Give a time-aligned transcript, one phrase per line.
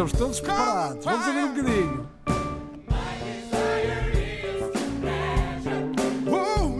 [0.00, 1.04] Estamos todos preparados.
[1.04, 2.08] Vamos ouvir um bocadinho.
[6.26, 6.70] Oh.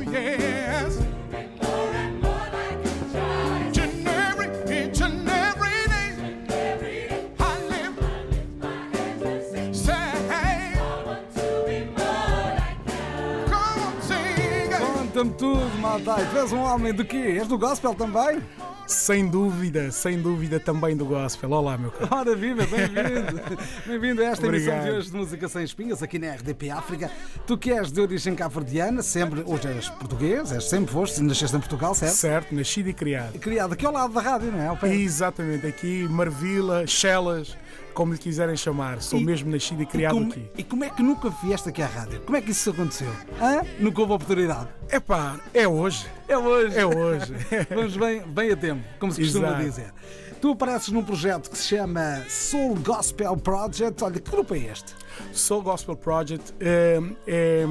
[14.78, 16.26] Conta-me tudo, Matai.
[16.30, 17.36] Tu és um homem do quê?
[17.38, 18.40] És do gospel também?
[18.90, 21.52] Sem dúvida, sem dúvida também do gospel.
[21.52, 22.08] Olá, meu caro.
[22.10, 23.40] Ora viva, bem-vindo.
[23.86, 24.84] Bem-vindo a esta emissão Obrigado.
[24.84, 27.08] de hoje de Música Sem Espinhas, aqui na RDP África.
[27.46, 31.60] Tu que és de origem cabo-verdiana, sempre, hoje és português, és, sempre foste, nasceste em
[31.60, 32.14] Portugal, certo?
[32.14, 33.38] Certo, nascido e criado.
[33.38, 34.94] Criado aqui ao lado da rádio, não é?
[34.96, 37.56] Exatamente, aqui, Marvila, Chelas,
[37.94, 39.00] como lhe quiserem chamar.
[39.02, 40.50] Sou E- mesmo nascido e criado como, aqui.
[40.56, 42.20] e como é que nunca vieste aqui à rádio?
[42.20, 43.10] Como é que isso aconteceu?
[43.40, 43.62] Hã?
[43.78, 44.68] Nunca houve oportunidade.
[44.90, 46.06] Epá, é hoje.
[46.28, 46.78] É hoje.
[46.78, 47.32] É hoje.
[47.74, 49.64] Vamos bem, bem a tempo, como se costuma Exato.
[49.64, 49.92] dizer.
[50.40, 54.02] Tu apareces num projeto que se chama Soul Gospel Project.
[54.02, 54.94] Olha, que grupo é este?
[55.32, 57.64] Soul Gospel Project é, é,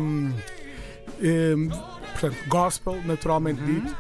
[1.22, 1.56] é,
[2.12, 3.96] portanto, gospel, naturalmente dito,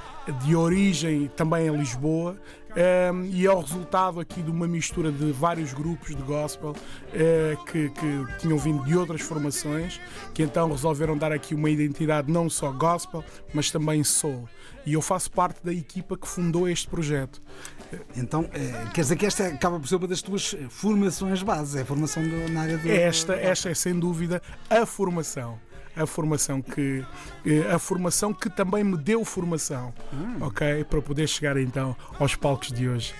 [0.45, 2.37] de origem também em Lisboa.
[2.75, 6.75] é, e é o resultado aqui de uma mistura de vários grupos de gospel
[7.13, 9.99] é, que, que tinham vindo de outras formações,
[10.35, 14.47] que então resolveram dar aqui uma identidade não só gospel, mas também soul.
[14.85, 17.41] E eu faço parte da equipa que fundou este projeto.
[18.15, 21.75] Então, eh, quer dizer que esta acaba por ser uma das tuas eh, formações bases,
[21.75, 22.87] é a formação do- na área do.
[22.89, 25.59] Esta, esta é sem dúvida a formação.
[26.01, 27.03] A formação que
[27.45, 29.93] eh, a formação que também me deu formação,
[30.39, 33.13] ok, para poder chegar então aos palcos de hoje.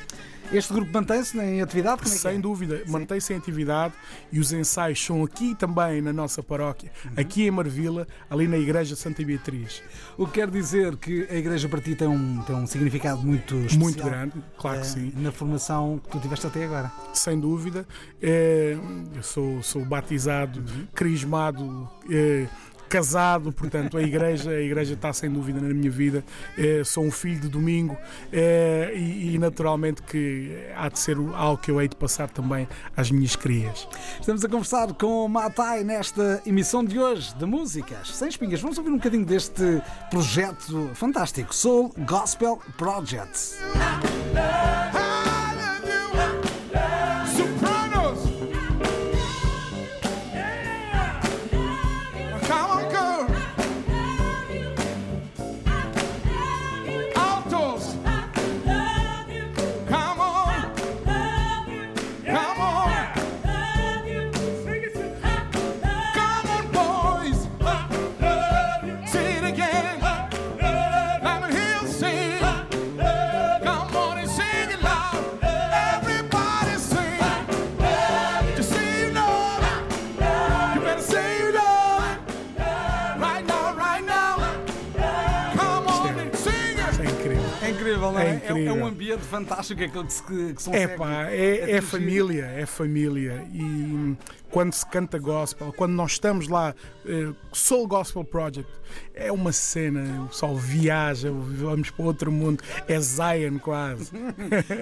[0.52, 2.02] Este grupo mantém-se em atividade?
[2.02, 2.40] É Sem é?
[2.40, 3.94] dúvida, mantém-se em atividade
[4.32, 8.96] e os ensaios são aqui também na nossa paróquia, aqui em Marvila, ali na Igreja
[8.96, 9.84] Santa Beatriz.
[10.18, 13.54] O que quer dizer que a igreja para ti tem um, tem um significado muito
[13.58, 13.80] especial.
[13.80, 15.14] Muito grande, claro que eh, sim.
[15.18, 16.92] Na formação que tu tiveste até agora.
[17.14, 17.88] sem dúvida.
[18.20, 18.76] É,
[19.16, 20.64] eu sou, sou batizado,
[20.96, 22.48] crismado, é,
[22.90, 26.24] casado, portanto a igreja, a igreja está sem dúvida na minha vida.
[26.58, 27.96] É, sou um filho de domingo
[28.34, 32.68] é, e, e naturalmente que há de ser algo que eu hei de passar também
[32.98, 33.88] às minhas crias.
[34.20, 38.60] Estamos a conversar com o Matai nesta emissão de hoje de músicas sem espinhas.
[38.62, 43.60] Vamos ouvir um bocadinho deste projeto fantástico, Soul Gospel Project.
[88.00, 88.10] Incrível.
[88.10, 88.30] É não é?
[88.32, 88.76] É incrível.
[88.76, 91.82] É, um ambiente fantástico aquele que se, que se É pá, é, é atingir.
[91.82, 93.44] família, é família.
[93.54, 94.16] E
[94.52, 96.74] quando se canta gospel, quando nós estamos lá,
[97.06, 98.70] eh, Soul Gospel Project,
[99.14, 104.12] é uma cena, o pessoal viaja, vamos para outro mundo, é Zion quase.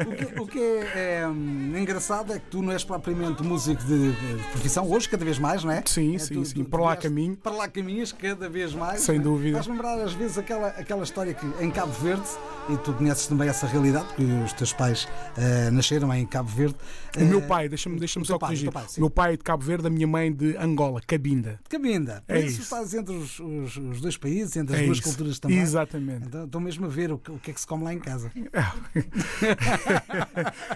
[0.08, 3.84] O que, o que é, é, hum, engraçado é que tu não és propriamente músico
[3.84, 5.84] de, de profissão, hoje cada vez mais, não é?
[5.86, 7.36] Sim, É, sim, tu- sim, tu- por tu lá caminho.
[7.38, 9.02] Para lá caminhas cada vez mais.
[9.02, 9.20] Sem é?
[9.20, 9.58] dúvida.
[9.58, 12.24] Faz lembrar às vezes aquela, aquela história que em Cabo Verde,
[12.70, 15.08] e tu conheces também essa realidade, porque os teus pais
[15.38, 16.76] eh, nasceram em Cabo Verde.
[17.18, 18.72] O meu Eh, pai, deixa-me deixa só pai, corrigir.
[18.72, 19.02] pai, sim.
[19.02, 21.60] Meu pai é de Cabo Verde, a minha mãe de Angola, Cabinda.
[21.70, 22.24] Cabinda.
[22.28, 22.62] Por É isso isso.
[22.64, 25.08] estás entre os, os- os dois países, entre as É duas isso.
[25.08, 25.60] culturas também.
[25.60, 26.28] Exatamente.
[26.28, 28.00] Então estou mesmo a ver o que, o que é que se come lá em
[28.00, 28.32] casa.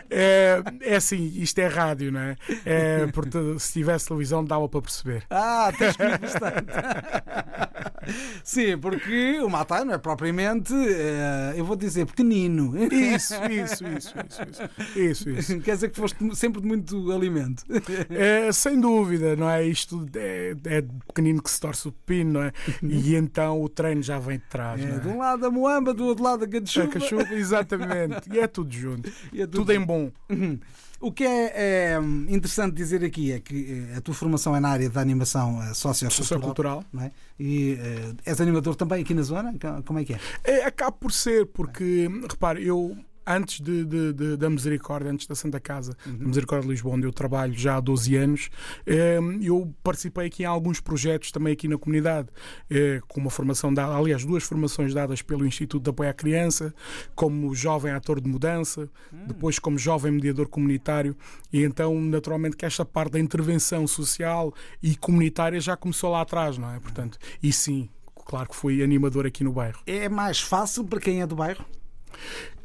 [0.10, 2.36] É, é assim, isto é rádio, não é?
[2.66, 5.24] é portanto, se tivesse televisão, dava para perceber.
[5.30, 6.68] Ah, tens comido bastante.
[8.44, 12.74] Sim, porque o Matai não é propriamente, eh, eu vou dizer, pequenino.
[12.92, 15.00] Isso, isso, isso, isso, isso.
[15.00, 15.60] Isso, isso.
[15.62, 17.64] Quer dizer que foste sempre de muito alimento.
[18.10, 19.66] É, sem dúvida, não é?
[19.66, 22.54] Isto é, é pequenino que se torce o pepino, não é?
[22.84, 25.18] E então o treino já vem de trás, É, não de um é?
[25.18, 26.88] lado a moamba, do outro lado a A cachupa.
[27.00, 28.30] cachupa, exatamente.
[28.32, 29.12] E é tudo junto.
[29.34, 30.12] E é Tudo em bom.
[30.30, 30.60] Uhum.
[31.00, 34.70] O que é, é, interessante dizer aqui é que eh, a tua formação é na
[34.70, 36.12] área da animação eh, sociocultural.
[36.12, 36.86] Sociocultural.
[36.94, 37.12] Não é?
[37.40, 39.52] E eh, és animador também aqui na zona?
[39.84, 40.20] Como é que é?
[40.44, 42.96] É, acaba por ser, porque, repare, eu
[43.26, 47.06] antes de, de- de- da Misericórdia, antes da Santa Casa, da Misericórdia de Lisboa, onde
[47.08, 48.50] eu trabalho já há 12 anos,
[48.86, 52.28] eh, eu participei aqui em alguns projetos também aqui na comunidade,
[52.70, 56.74] eh, com uma formação dada, aliás, duas formações dadas pelo Instituto de Apoio à Criança,
[57.16, 58.90] como jovem ator de mudança,
[59.28, 61.16] depois como jovem mediador comunitário,
[61.52, 66.58] e então, naturalmente, que esta parte da intervenção social e comunitária já começou lá atrás,
[66.58, 66.80] não é?
[66.80, 67.90] Portanto, e sim,
[68.26, 69.80] claro que fui animador aqui no bairro.
[69.86, 71.66] É mais fácil para quem é do bairro?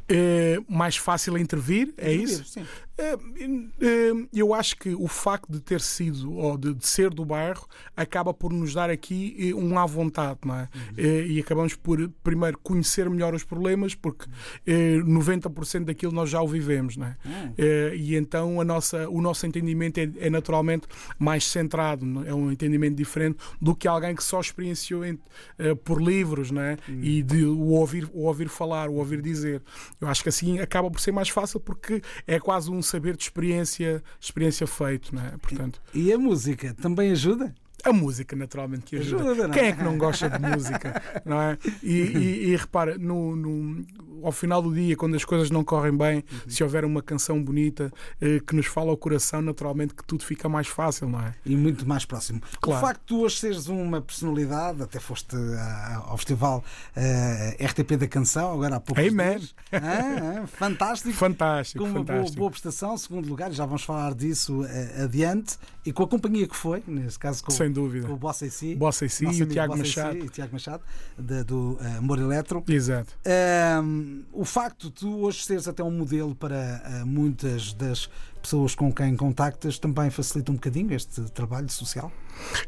[0.09, 2.45] É mais fácil intervir, é isso?
[2.45, 2.65] Sim.
[2.99, 7.25] É, é, Eu acho que o facto de ter sido ou de, de ser do
[7.27, 10.69] bairro acaba por nos dar aqui eh, um à vontade, não é?
[10.97, 14.27] Eh, E acabamos por primeiro conhecer melhor os problemas, porque
[14.67, 17.17] eh, 90% daquilo nós já o vivemos, não é?
[17.59, 20.87] Eh, E então a nossa, o nosso entendimento é, é naturalmente
[21.19, 22.29] mais centrado, é?
[22.31, 25.19] é um entendimento diferente do que alguém que só experienciou em-
[25.59, 26.79] eh, por livros, não é?
[26.89, 29.63] E de o ouvir, o ouvir falar, o ouvir dizer.
[30.01, 33.23] Eu acho que assim acaba por ser mais fácil porque é quase um saber de
[33.25, 35.31] experiência, experiência feito, não é?
[35.39, 37.55] Portanto, E a música também ajuda?
[37.85, 39.31] A música, naturalmente, que ajuda.
[39.31, 39.51] Ajuda, é?
[39.51, 41.03] Quem é que não gosta de música?
[41.25, 41.59] Não é?
[41.83, 43.85] E, e- e repara, no, no-
[44.23, 46.39] ao final do dia, quando as coisas não correm bem, Uhum.
[46.49, 50.49] se houver uma canção bonita eh, que nos fala ao coração, naturalmente que tudo fica
[50.49, 51.35] mais fácil, não é?
[51.45, 52.41] E muito mais próximo.
[52.61, 52.81] Claro.
[52.83, 56.65] O facto de tu hoje seres uma personalidade, até foste ah, ao festival
[56.97, 59.41] ah, RTP da Canção, agora há poucos Amen.
[59.73, 61.13] Ah, ah, fantástico.
[61.15, 62.39] Fantástico, com uma boa, fantástico.
[62.39, 66.57] boa prestação, segundo lugar, já vamos falar disso eh, adiante, e com a companhia que
[66.57, 68.09] foi, neste caso com, Sem dúvida.
[68.11, 70.29] o Bossa e Si, Bossa e Si e o Tiago Si Machado.
[70.31, 70.83] Tiago Machado,
[71.19, 72.63] da- do eh, Amor Eletro.
[72.69, 73.13] Exato.
[73.27, 78.09] Ahm, o facto de tu hoje seres até um modelo para ah, muitas das
[78.41, 82.13] pessoas com quem contactas também facilita um bocadinho este trabalho social?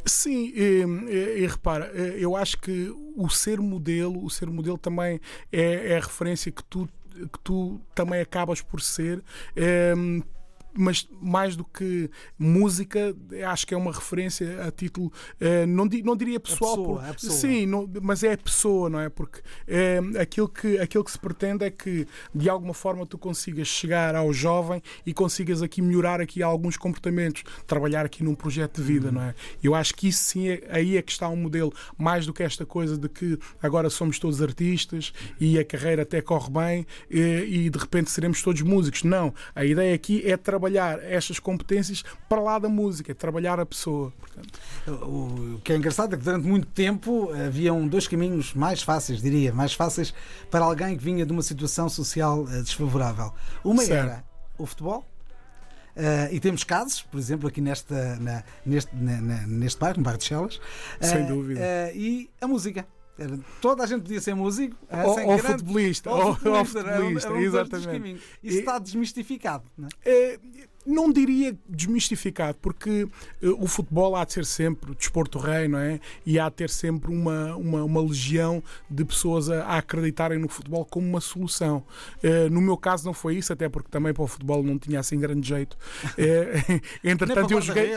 [0.04, 4.78] Sim, e, e- e repara, eh, eu acho que o ser modelo, o ser modelo
[4.78, 5.20] também
[5.52, 9.22] é, é a referência que tu, que tu também acabas por ser.
[9.56, 10.22] em,
[10.74, 13.14] mas mais do que música,
[13.46, 17.14] acho que é uma referência a título, eh, não, não diria pessoal, pessoa, por- a
[17.14, 17.32] pessoa.
[17.32, 19.08] sim, não- mas é a pessoa, não é?
[19.08, 23.66] Porque eh, aquilo, que, aquilo que se pretende é que de alguma forma tu consigas
[23.68, 28.80] chegar ao jovem e consigas aqui melhorar aqui alguns comportamentos, trabalhar aqui num projeto de
[28.82, 28.86] Uhum.
[28.86, 29.34] vida, não é?
[29.62, 32.42] Eu acho que isso sim, é, aí é que está um modelo, mais do que
[32.42, 37.44] esta coisa de que agora somos todos artistas e a carreira até corre bem eh,
[37.46, 39.02] e de repente seremos todos músicos.
[39.02, 44.12] Não, a ideia aqui é trabalhar estas competências para lá da música, trabalhar a pessoa.
[44.18, 44.58] Portanto,
[45.02, 49.52] O que é engraçado é que durante muito tempo haviam dois caminhos mais fáceis, diria,
[49.52, 50.12] mais fáceis
[50.50, 53.32] para alguém que vinha de uma situação social eh, desfavorável.
[53.64, 54.10] Uma Certo.
[54.10, 54.24] era
[54.56, 55.04] o futebol.
[55.96, 60.04] eh, e temos casos, por exemplo, aqui nesta, na- neste, na- na- neste bairro, no
[60.04, 60.60] bairro de Chelas,
[61.00, 61.60] Sem eh, dúvida.
[61.60, 62.86] eh, e a música.
[63.60, 66.34] Toda a gente podia ser músico, eh, Ou- sem ou grande- futebolista, ou ou- ou
[66.36, 68.22] futebolista, era futebolista, era um exatamente.
[68.42, 69.64] Isso E- está desmistificado.
[69.76, 70.10] Não é?
[70.10, 70.38] Eh,
[70.86, 73.06] não diria desmistificado, porque
[73.42, 76.00] eh, o futebol há de ser sempre desporto rei, não é?
[76.24, 80.48] E há de ter sempre uma, uma, uma legião de pessoas a, a acreditarem no
[80.48, 81.82] futebol como uma solução.
[82.22, 85.00] Eh, no meu caso não foi isso, até porque também para o futebol não tinha
[85.00, 85.76] assim grande jeito.
[87.02, 87.92] Nem entretanto, eu joguei.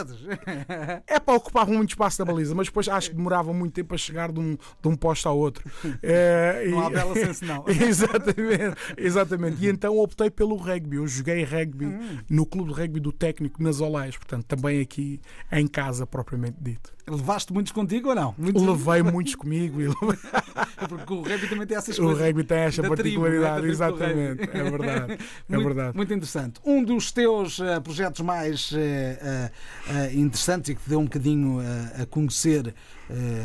[1.08, 3.98] É para ocupar muito espaço da baliza, mas depois acho que demorava muito tempo a
[3.98, 5.64] chegar de um, de um posto ao outro.
[6.04, 7.64] Eh, Não e- há bela senso, não.
[7.70, 9.64] exatamente, exatamente.
[9.66, 10.98] E então optei pelo rugby.
[10.98, 12.18] Eu joguei rugby Hum.
[12.30, 15.20] no clube de rugby do técnico nas Olés, portanto, também aqui
[15.52, 16.92] em casa, propriamente dito.
[17.10, 18.36] Levaste muitos contigo ou não?
[18.38, 19.88] Muitos- Levei muitos comigo e
[20.88, 22.24] Porque o rugby também tem essas o coisas.
[22.24, 22.98] rugby tem esta tribo, não é?
[22.98, 24.42] Particularidade, tribo do exatamente.
[24.44, 25.14] É verdade,
[25.50, 25.98] é muito, verdade.
[25.98, 26.62] muito interessante.
[26.66, 29.52] Um dos teus eh, projetos mais eh,
[29.90, 31.60] eh, interessantes e que te deu um bocadinho
[32.02, 32.74] a conhecer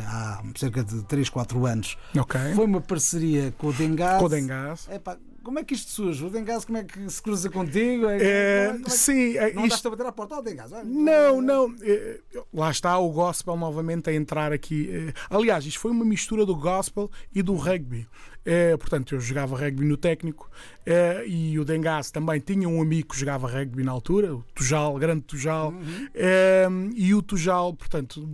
[0.06, 2.40] há cerca de 3, 4 anos Ok.
[2.54, 4.18] foi uma parceria com o Dengás.
[4.20, 4.88] Com o Dengás.
[4.90, 6.24] Epá, como é que isto surge?
[6.24, 8.06] O Dengás como é que se cruza contigo?
[8.08, 10.12] É, É, como é- como é que- sim, é, Não isto- andaste a bater à
[10.12, 10.72] porta ao Dengás?
[10.72, 10.84] olha.
[10.84, 11.74] Não, não.
[11.82, 12.20] eh,
[12.52, 14.90] Lá está o gospel novamente a entrar aqui.
[14.92, 18.08] eh, Aliás, isto foi uma mistura do gospel e do rugby.
[18.48, 20.48] Eh, portanto, eu jogava rugby no técnico
[20.86, 24.94] eh, e o Dengás também tinha um amigo que jogava rugby na altura, o Tujal,
[24.98, 25.74] grande Tujal.
[26.14, 28.24] Eh, e o Tujal, portanto,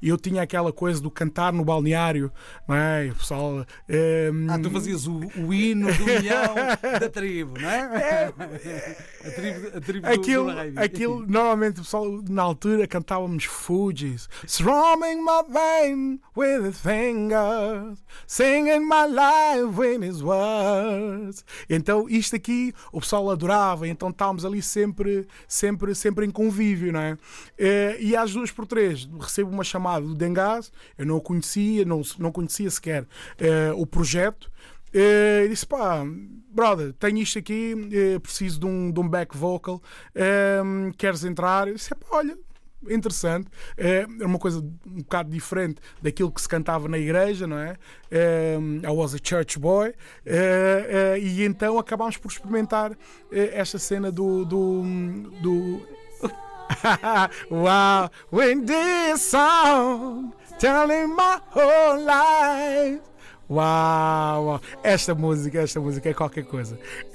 [0.00, 2.30] eu tinha aquela coisa do cantar no balneário,
[2.68, 3.06] não é?
[3.06, 3.66] E o pessoal.
[4.48, 6.04] Ah, tu fazias o, o hino do
[7.00, 8.32] da tribo, não é?
[9.24, 10.78] A tribo, a tribo do- Aquilo, do rugby.
[10.80, 18.86] aquilo, normalmente o pessoal na altura cantávamos Fugees, strumming my vein with his fingers, singing
[18.86, 19.47] my life
[20.04, 21.44] his words.
[21.68, 27.00] Então isto aqui o pessoal adorava, então estávamos ali sempre, sempre, sempre em convívio, não
[27.00, 27.16] é?
[27.58, 31.84] Eh, E às duas por três recebo uma chamada do Dengás, eu não o conhecia,
[31.84, 33.06] não, não conhecia sequer
[33.38, 34.50] eh, o projeto.
[34.92, 36.04] eh, e disse: pá,
[36.50, 37.74] brother, tenho isto aqui,
[38.22, 39.82] preciso de um, de um back vocal,
[40.96, 41.68] queres entrar?
[41.68, 42.38] Eu disse: pá, olha.
[42.88, 47.76] Interessante, é uma coisa um bocado diferente daquilo que se cantava na igreja, não é?
[48.10, 49.92] Ehm, I was a church boy,
[50.24, 52.96] eh, eh, e então acabámos por experimentar
[53.32, 54.82] esta cena do, do,
[55.42, 55.82] do
[57.50, 63.00] wow, when this song telling my whole life.
[63.50, 66.78] Uau, uau, esta música, esta música é qualquer coisa.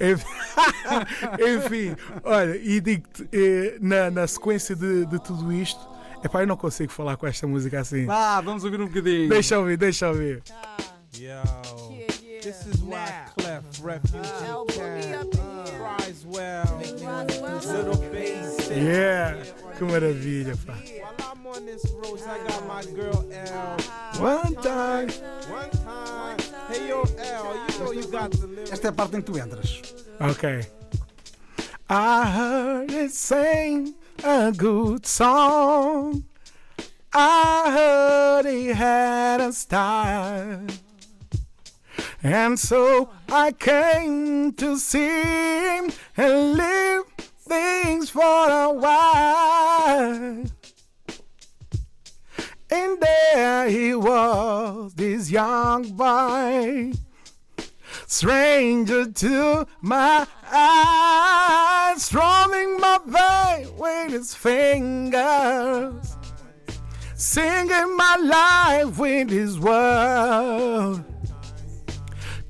[1.38, 5.80] Enfim, olha, e digo-te, eh, na, na sequência de, de tudo isto,
[6.24, 8.06] epá, eu não consigo falar com esta música assim.
[8.06, 9.28] Vá, vamos ouvir um bocadinho.
[9.28, 10.42] Deixa eu ouvir, deixa eu ouvir.
[11.16, 11.40] Yo,
[12.42, 13.06] this is why
[13.38, 14.18] Clef Refugee
[15.78, 16.80] cries well.
[17.64, 18.68] Little bass.
[18.70, 19.36] Yeah,
[19.76, 20.74] que maravilha, pá.
[20.74, 23.76] While I'm on this road, I got my girl L.
[24.20, 25.08] One time.
[25.50, 26.38] One time,
[26.68, 28.72] hey yo L, you know you got to live.
[28.72, 29.82] Esta é a parte em que tu entras.
[30.20, 30.66] Okay.
[31.88, 36.24] I heard it sing a good song.
[37.12, 40.66] I heard he had a style.
[42.22, 47.02] And so I came to see him and leave
[47.54, 50.44] things for a while.
[52.70, 56.92] And there he was, this young boy
[58.06, 66.16] stranger to my eyes, strumming my vein with his fingers,
[67.14, 71.00] singing my life with his words,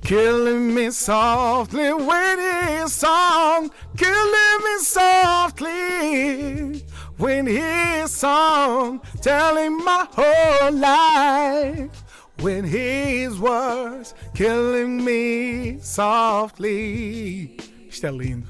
[0.01, 6.85] killing me softly with his song, killing me softly
[7.17, 12.03] with his song, telling my whole life
[12.41, 17.57] with his words, killing me softly.
[17.89, 18.47] Isto é lindo.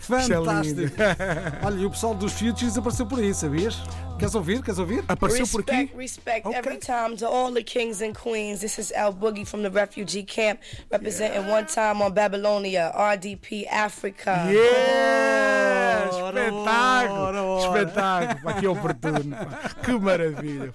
[0.00, 0.80] Isto é Fantástico.
[0.80, 0.92] lindo.
[1.64, 3.80] Olha, e o pessoal dos Futures apareceu por aí, sabias?
[4.18, 4.62] Queres ouvir?
[4.62, 5.04] Queres ouvir?
[5.08, 5.72] Apareceu por aqui?
[5.72, 6.58] Respect, respect Okay.
[6.58, 8.60] every time to all the kings and queens.
[8.60, 14.46] This is Al Boogie from the refugee camp, representing one time on Babylonia, RDP Africa.
[14.50, 16.10] Yeah!
[16.14, 17.20] Ora, Espetáculo!
[17.20, 17.80] ora, ora.
[17.80, 18.42] Espetáculo!
[18.44, 19.36] Pá, que oportuno!
[19.82, 20.72] Que maravilha!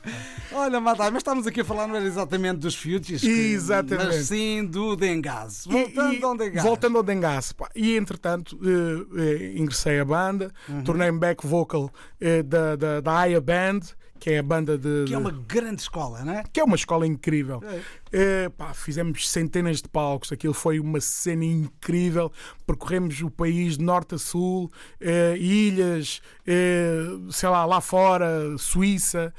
[0.51, 4.07] Olha, Matai, mas estamos aqui a falar não era exatamente dos Futures, que- Exatamente.
[4.07, 5.65] mas sim do Dengaz.
[5.65, 6.63] E- Voltando e- ao Dengaz.
[6.63, 7.69] Voltando ao Dengaço, pá.
[7.75, 10.83] E entretanto, eh, eh, ingressei à banda, Uhum.
[10.83, 11.89] tornei-me back vocal
[12.21, 13.81] eh, da, da, da Aya Band,
[14.19, 15.05] que é a banda de.
[15.07, 16.43] Que é uma grande escola, não é?
[16.51, 17.61] que é uma escola incrível.
[17.63, 17.81] É.
[18.11, 22.31] Eh, pá, fizemos centenas de palcos, aquilo foi uma cena incrível.
[22.67, 29.33] Percorremos o país de norte a sul, eh, ilhas, eh, sei lá, lá fora, Suíça.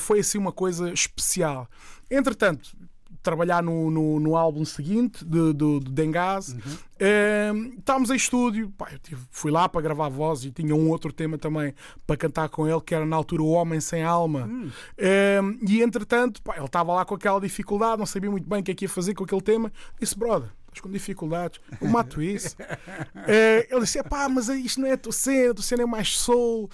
[0.00, 1.68] Foi assim uma coisa especial.
[2.10, 2.70] Entretanto,
[3.22, 6.54] trabalhar no, no, no álbum seguinte de, do, do Dengaz.
[6.98, 10.88] Eh, estávamos em estúdio, pá, eu tive- fui lá para gravar voz e tinha um
[10.90, 11.74] outro tema também
[12.06, 14.48] para cantar com ele, que era na altura O Homem Sem Alma.
[14.98, 18.62] Eh, e entretanto, pá, ele estava lá com aquela dificuldade, não sabia muito bem o
[18.62, 19.72] que é que ia fazer com aquele tema.
[20.00, 20.48] Disse, brother.
[20.74, 22.56] Estás com dificuldades, eu mato isso.
[23.28, 25.86] Eh, ele disse: pá, mas isto não é a tua cena, a tua cena é
[25.86, 26.68] mais soul,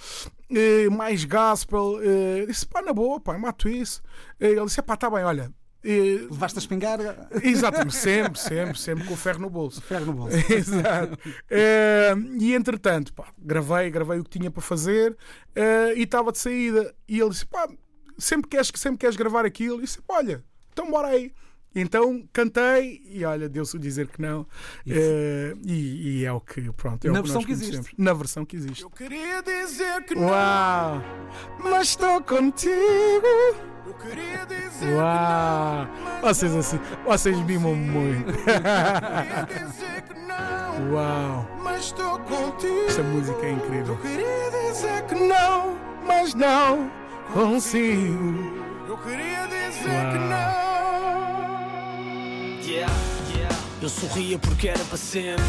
[0.49, 2.01] eh, mais gospel.
[2.01, 4.01] Eu disse: pá, na boa, pá, eu mato isso.
[4.39, 5.51] Ele disse: pá, tá bem, olha.
[5.83, 9.81] Eh, Levaste a espingarda, Exatamente, sempre, sempre, sempre com o ferro no bolso.
[9.81, 10.35] ferro no bolso.
[10.51, 11.17] Exato.
[11.49, 15.15] Eh, e entretanto, pá, gravei, gravei o que tinha para fazer
[15.55, 16.93] eh, e estava de saída.
[17.07, 17.67] E ele disse: pá,
[18.17, 19.79] sempre queres, sempre queres gravar aquilo?
[19.79, 21.31] E disse: olha, então bora aí.
[21.75, 24.45] Então cantei e olha, deu-se o dizer que não.
[24.87, 27.71] Eh, e, e é o que, pronto, é Na o que versão nós que existe.
[27.71, 27.97] conhecemos.
[27.97, 28.83] Na versão que existe.
[28.83, 30.27] Eu queria dizer que não.
[30.27, 31.03] Uau!
[31.63, 32.73] Mas estou contigo.
[33.85, 35.87] Eu queria dizer Uau!
[36.21, 38.25] Vocês assim, vocês mimam muito.
[38.33, 39.45] que não.
[39.45, 40.93] Queria dizer que não.
[40.93, 41.47] Uau!
[41.63, 42.85] Mas estou contigo.
[42.87, 43.93] Esta música é incrível.
[43.95, 45.29] Eu queria dizer que não.
[45.29, 46.91] Não, mas não
[47.33, 48.63] consigo.
[48.87, 50.68] Eu queria dizer que não.
[53.81, 55.43] Eu sorria porque era para sempre.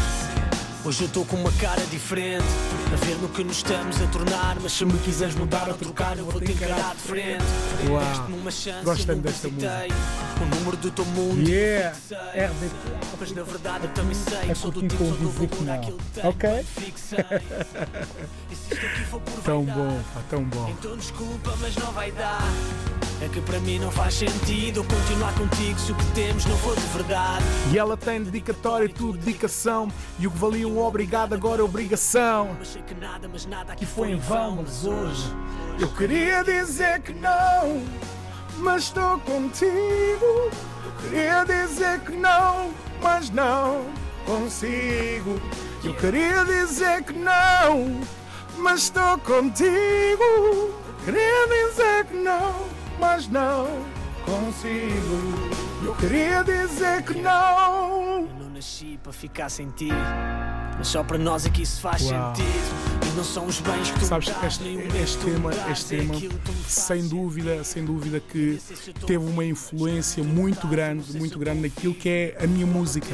[0.83, 2.43] Hoje eu estou com uma cara diferente.
[2.91, 4.59] A ver no que nos estamos a tornar.
[4.61, 7.43] Mas se me quiseres mudar ou trocar, eu vou te encarar de frente.
[7.89, 8.29] Uau.
[8.29, 8.51] Nunca
[8.83, 9.91] desta hesitei.
[10.41, 11.47] O número do teu mundo.
[11.47, 11.95] Yeah!
[12.33, 13.11] RDP.
[13.19, 16.27] Mas na verdade eu também sei É sou do tipo que valor àquilo que.
[16.27, 16.65] Ok.
[19.43, 20.69] Tão bom, pá, tão bom.
[20.69, 22.41] Então desculpa, mas não vai dar.
[23.21, 26.75] É que para mim não faz sentido continuar contigo se o que temos não for
[26.75, 27.45] de verdade.
[27.71, 29.91] E ela tem dedicatória, tu dedicação.
[30.17, 32.57] E o que valia um obrigado agora é obrigação.
[32.87, 35.33] Que nada, mas nada aqui Que foi em vão, mas hoje
[35.79, 37.83] Eu queria dizer que não.
[38.57, 40.51] mas estou contigo.
[40.85, 42.71] Eu queria dizer que não.
[43.01, 43.85] mas não
[44.25, 45.39] consigo.
[45.83, 48.01] Eu queria dizer que não,
[48.57, 50.79] mas estou contigo.
[51.03, 52.53] Queria dizer que não,
[52.99, 53.67] mas não
[54.25, 55.51] consigo.
[55.83, 58.27] Eu queria dizer que não.
[58.27, 59.89] Eu não nasci para ficar sem ti,
[60.77, 62.35] mas só para nós é que isso faz Uau.
[62.35, 62.91] sentido.
[63.05, 64.63] E não são os bens que tu Sabes, me dás, este,
[65.01, 66.13] este tema, este é tema
[66.67, 68.59] sem dúvida, sem dúvida que
[69.05, 73.13] teve uma influência muito grande, muito grande naquilo que é a minha música.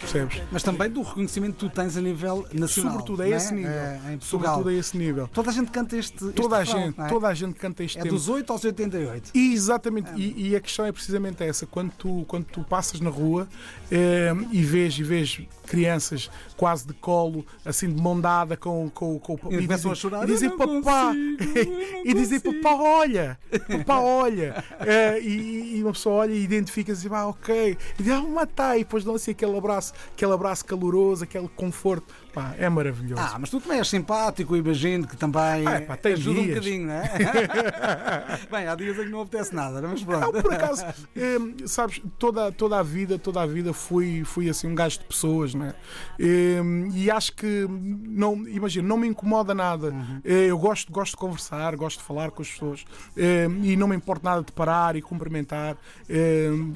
[0.00, 0.42] Percebes?
[0.52, 2.92] Mas também do reconhecimento que tu tens a nível nacional.
[2.92, 3.30] Sobretudo a é?
[3.30, 3.70] esse nível.
[3.70, 4.54] Eh, em Portugal.
[4.56, 5.28] Sobretudo a esse nível.
[5.28, 6.24] Toda a gente canta este.
[6.24, 7.06] este Toda a refrão, gente, é?
[7.06, 8.14] toda a gente canta este É tema.
[8.14, 9.30] dos 8 aos 88.
[9.34, 13.10] E, Exatamente, e, e a questão é precisamente essa: quando tu, quando tu passas na
[13.10, 13.48] rua
[13.90, 19.18] eh, e vês e vês crianças quase de colo, assim de mão dada com, com,
[19.18, 21.72] com E começam a chorar, e dizem "Eu não papá, consigo,
[22.04, 27.00] e dizem consigo." papá, olha, papá, olha, Eh, e, e uma pessoa olha e identifica-se
[27.06, 30.32] e diz, ah, ok, e diz, ah, matar, e depois dão assim aquele abraço, aquele
[30.32, 33.20] abraço caloroso, aquele conforto, pá, é maravilhoso.
[33.22, 36.58] Ah, mas tu também és simpático, imagino que também Ah, pá, tem ajuda um dias.
[36.58, 37.02] bocadinho, não é?
[38.50, 40.42] Bem, há dias em que não apetece nada, mas Não, pronto.
[40.42, 40.84] por acaso,
[41.16, 45.04] hum, sabes, toda, toda a vida, toda a vida fui, fui assim um gajo de
[45.06, 45.74] pessoas, né?
[46.20, 49.92] Hum, e acho que não, imagina, não me incomoda nada.
[50.24, 52.84] Eh, Eu gosto, gosto de conversar, gosto de falar com as pessoas
[53.16, 55.76] hum, e não me importa nada de parar e cumprimentar,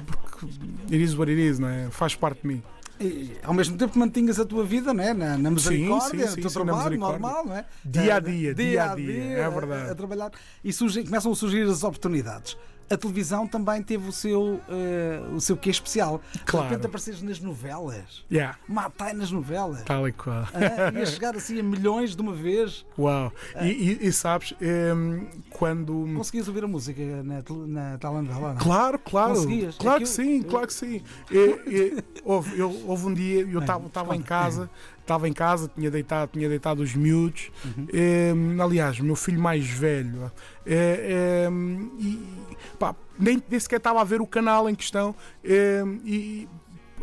[0.05, 0.45] porque
[0.91, 1.89] it is what it is, não é?
[1.89, 2.63] Faz parte de mim.
[3.03, 5.13] E, ao mesmo tempo mantinhas a tua vida não é?
[5.13, 7.65] na, na misericórdia, sim, o teu sim, trabalho normal, não é?
[7.83, 9.89] Dia a Eh, dia, dia a dia, é verdade.
[9.89, 10.31] A, a trabalhar.
[10.63, 12.57] E surgem, começam a surgir as oportunidades.
[12.89, 16.21] A televisão também teve o seu, eh, o seu quê especial.
[16.45, 16.67] Claro.
[16.67, 18.23] De repente apareces nas novelas.
[18.31, 19.81] Yeah, Matai nas novelas.
[19.83, 20.47] tal e qual.
[20.53, 22.85] Ah, ia chegar assim a milhões de uma vez.
[22.99, 23.31] Uau!
[23.61, 26.07] E, e- e sabes, hum, quando.
[26.15, 28.59] Conseguias ouvir a música na, na telenovela, não?
[28.59, 28.63] é?
[28.63, 29.33] Claro, claro.
[29.35, 29.77] Conseguias?
[29.77, 31.01] Claro que Aquilo- sim, claro que sim.
[31.31, 34.69] E- houve, eu- houve um dia, eu estava em casa,
[35.03, 37.51] estava em casa, tinha deitado, tinha deitado os miúdos.
[37.93, 40.31] Em, aliás, o meu filho mais velho.
[40.65, 45.15] eh, em, e, pá, nem, nem sequer estava a ver o canal em questão.
[45.43, 46.49] em, e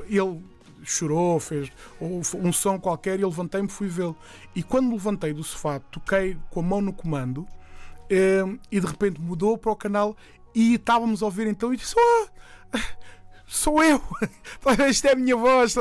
[0.08, 0.42] ele
[0.82, 4.16] chorou, fez um som qualquer e eu levantei-me fui vê-lo.
[4.54, 7.46] E quando me levantei do sofá, toquei com a mão no comando
[8.08, 10.16] em, e de repente mudou para o canal
[10.54, 12.80] e estávamos a ouvir então e disse: "Ah,
[13.52, 14.00] Sou eu!
[14.62, 15.74] Pá, Isto é a minha voz!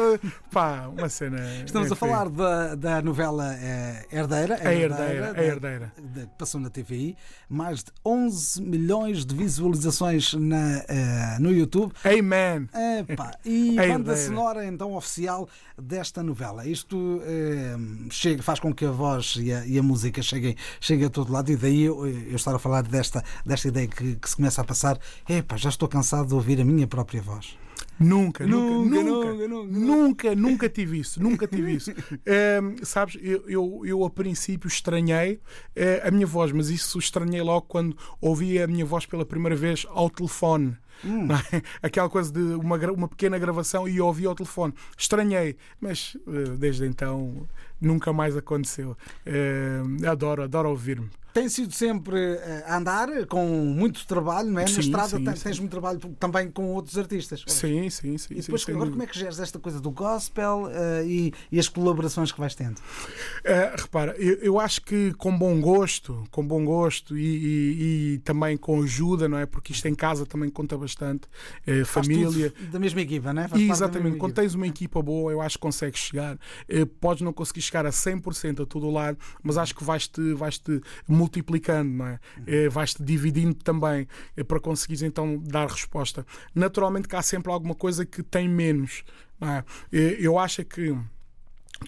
[0.52, 1.38] Pá, uma cena.
[1.64, 4.56] Estamos é a falar da, da novela eh, Herdeira.
[4.56, 5.94] A Herdeira, a da- Herdeira.
[6.00, 7.16] da- que passou na TVI.
[7.48, 11.94] Mais de 11 milhões de visualizações na, eh, no YouTube.
[12.04, 12.68] Amen!
[13.08, 14.18] Epá, e A banda Herdeira.
[14.18, 15.48] sonora então oficial
[15.80, 16.66] desta novela.
[16.68, 17.78] Isto eh,
[18.10, 21.32] chega, faz com que a voz e a, e a música cheguem, cheguem a todo
[21.32, 24.60] lado, e daí eu, eu estar a falar desta, desta ideia que, que se começa
[24.60, 24.98] a passar.
[25.30, 27.59] Epá, já estou cansado de ouvir a minha própria voz.
[28.00, 31.92] Nunca, nunca, Nunca, nunca, nunca, tive isso, nunca tive isso.
[32.26, 35.42] Ehm, sabes, eu, eu, a princípio estranhei
[35.76, 39.56] eh, a minha voz, mas isso estranhei logo quando ouvi a minha voz pela primeira
[39.56, 40.78] vez ao telefone.
[41.04, 41.62] não é?
[41.84, 44.74] Aquela coisa de uma, uma pequena gravação e ouvi ao telefone.
[44.98, 47.48] Estranhei, mas eh, desde então
[47.80, 48.98] nunca mais aconteceu.
[49.26, 51.10] Ehm, adoro, adoro ouvir-me.
[51.32, 54.64] Tem sido sempre eh, a andar com muito trabalho, não é?
[54.64, 55.60] Na Sim, estrada sim, tens, sim.
[55.62, 57.44] muito trabalho também com outros artistas.
[57.46, 58.34] Sim, sim, sim.
[58.34, 61.70] E depois, agora, como é que geres esta coisa do gospel eh, e, e as
[61.70, 62.80] colaborações que vais tendo?
[62.80, 68.18] Uh, repara, eu, eu acho que com bom gosto, com bom gosto e, e- e
[68.20, 69.46] também com ajuda, não é?
[69.46, 71.28] Porque isto em casa também conta bastante.
[71.68, 72.52] Uh, família.
[72.72, 73.48] da mesma equipa, não é?
[73.48, 74.42] Faz Exatamente, quando equipa.
[74.42, 76.40] tens uma equipa boa, eu acho que consegues chegar.
[76.68, 80.34] Uh, podes não conseguir chegar a 100% a todo o lado, mas acho que vais-te
[80.34, 82.20] vais -te multiplicando, não é?
[82.40, 86.26] Uh, vais-te dividindo também uh, para conseguires então dar resposta.
[86.54, 89.04] Naturalmente que há sempre alguma coisa que tem menos,
[89.40, 89.60] não é?
[89.60, 90.96] Uh, eu acho é que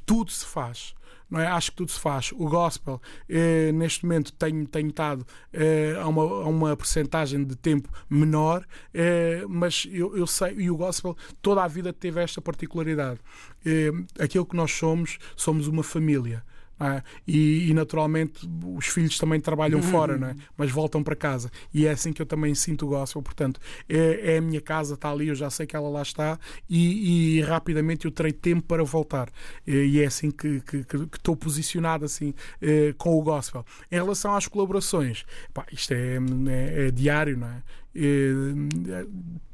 [0.06, 0.94] tudo se faz.
[1.32, 1.48] Não é?
[1.48, 2.34] Acho que tudo se faz.
[2.34, 7.56] O gospel, eh, neste momento, tenho, tenho estado eh, a, uma, a uma percentagem de
[7.56, 12.41] tempo menor, eh, mas eu, eu sei, e o gospel toda a vida teve esta
[12.41, 13.22] particularidade.
[13.65, 16.44] Eh, aquilo que nós somos, somos uma família.
[16.88, 17.04] É?
[17.28, 20.36] E, e, naturalmente os filhos também trabalham fora, não é?
[20.58, 21.52] mas voltam para casa.
[21.74, 23.22] E é assim que eu também sinto o gospel.
[23.22, 26.39] Portanto, é, é a minha casa, está ali, eu já sei que ela lá está,
[26.70, 29.30] e, e rapidamente eu terei tempo para voltar.
[29.65, 30.62] E, é assim que,
[31.13, 33.65] estou posicionado assim eh, com o gospel.
[33.91, 37.63] Em relação às colaborações, pá, isto é, é- é diário, não é?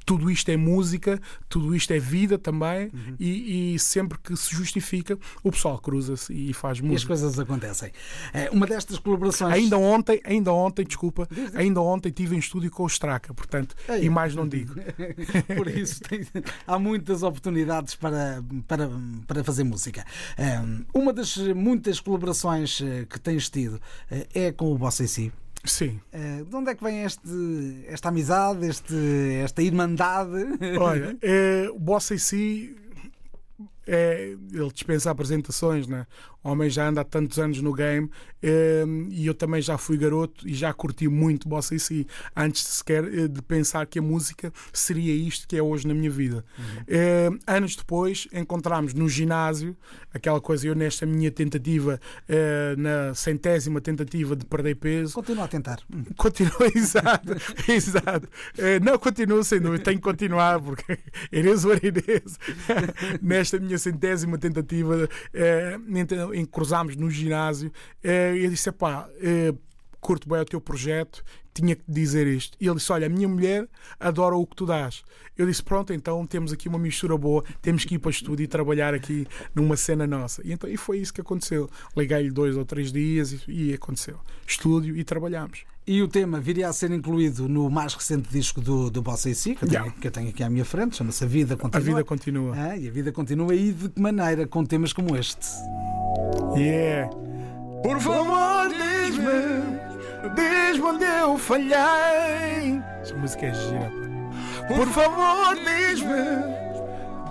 [0.08, 2.90] Tudo isto é música, tudo isto é vida também,
[3.20, 7.08] e, e sempre que se justifica, o pessoal cruza-se e faz E as música.
[7.10, 7.92] coisas acontecem.
[8.34, 9.54] Eh, Uma destas colaborações.
[9.54, 14.06] Ainda ontem, ainda ontem, desculpa, ainda ontem estive em estúdio com o Straca, portanto, Ei.
[14.06, 14.74] e mais não digo.
[15.58, 16.26] Por isso tem-
[16.66, 18.90] há muitas oportunidades para, para,
[19.28, 20.06] para fazer música.
[20.38, 20.62] Eh,
[20.94, 23.78] Uma das muitas colaborações eh, que tens tido
[24.10, 25.34] eh, é com o Bossa em Si.
[25.68, 26.00] Sim.
[26.12, 28.96] Eh, De onde é que vem este, esta amizade, este,
[29.44, 30.32] esta irmandade?
[30.80, 32.76] Olha, é, o Bossa em si,
[33.88, 36.06] é, ele dispensa apresentações, né?
[36.44, 38.10] O homem já anda há tantos anos no game
[38.42, 42.64] é, e eu também já fui garoto e já curti muito Bossa em si, antes
[42.64, 46.10] de sequer eh, de pensar que a música seria isto que é hoje na minha
[46.10, 46.46] vida.
[46.88, 49.76] É, anos depois, encontramos no ginásio
[50.14, 55.48] aquela coisa, eu nesta minha tentativa, eh, na centésima tentativa de perder peso, Continua a
[55.48, 55.80] tentar.
[56.16, 57.34] Continua, exato,
[57.68, 58.28] exato.
[58.58, 62.40] Eh, não, continuo sem dúvida, tenho que continuar, porque ou Inês,
[63.22, 67.72] nesta minha centésima tentativa, eh, então, em cruzámos no ginásio,
[68.04, 69.08] eh, eu disse: pá,
[70.00, 72.58] curto bem o teu projeto, tinha que dizer isto.
[72.62, 73.68] E ele disse: Olha, a minha mulher
[74.00, 75.04] adora o que tu dás.
[75.38, 78.44] Eu disse: Pronto, então temos aqui uma mistura boa, temos que ir para o estúdio
[78.44, 80.42] e trabalhar aqui numa cena nossa.
[80.46, 81.70] E, então, e foi isso que aconteceu.
[81.96, 84.20] Liguei-lhe dois ou três dias e, e aconteceu.
[84.46, 85.66] Estúdio e trabalhámos.
[85.88, 89.34] E o tema viria a ser incluído no mais recente disco do, do Bossa em
[89.34, 90.00] Si, que eu, tenho, Yeah.
[90.02, 91.86] que eu tenho aqui à minha frente, chama-se A Vida A Continua.
[91.86, 92.56] vida continua.
[92.58, 95.48] Ah, e a vida continua e de que maneira com temas como este?
[96.58, 97.10] Yeah.
[97.84, 102.82] Por favor, diz-me, diz-me onde eu falhei.
[103.02, 103.90] Essa música é gira.
[104.68, 104.68] pá.
[104.76, 106.18] Por favor, diz-me,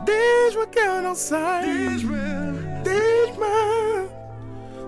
[0.07, 1.37] diz-me que eu não sei.
[1.91, 2.17] Diz-me,
[2.85, 3.86] diz-me.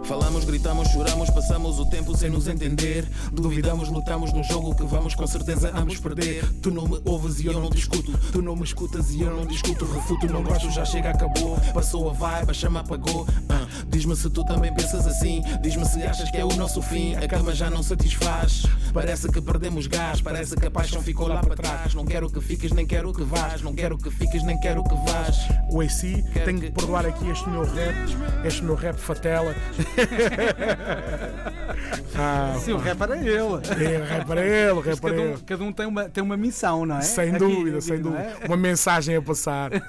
[0.08, 3.06] Falamos, gritamos, choramos, passamos o tempo sem nos entender.
[3.30, 6.50] Duvidamos, lutamos num jogo que vamos com certeza ambos perder.
[6.62, 8.16] Tu não me ouves e eu não discuto.
[8.32, 9.84] Tu não me escutas e eu não discuto.
[9.84, 11.60] Refuto, não gosto, já chega, acabou.
[11.74, 13.26] Passou a vibe, a chama apagou.
[13.50, 15.42] Ah, Diz-me se tu também pensas assim.
[15.60, 17.14] Diz-me se achas que é o nosso fim.
[17.14, 18.62] A cama já não satisfaz.
[18.94, 20.22] Parece que perdemos gás.
[20.22, 21.94] Parece que a paixão ficou lá para trás.
[21.94, 23.60] Não quero que fiques, nem quero que vás.
[23.60, 25.36] Não quero que fiques, nem quero que vás.
[25.70, 29.54] O AC, tenho que perdoar aqui este meu rap, este meu rap fatela.
[32.16, 33.84] ah, Sim, o rap era ele.
[33.84, 35.38] é, rap para ele, rap para Cada um, ele.
[35.46, 37.02] cada um tem, uma, tem uma missão, não é?
[37.02, 38.36] Sem Aqui, dúvida, sem dúvida.
[38.42, 38.46] é?
[38.46, 39.70] Uma mensagem a passar.